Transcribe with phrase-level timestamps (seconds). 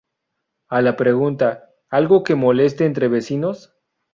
[0.67, 3.75] A la pregunta "¿Algo que moleste entre vecinos?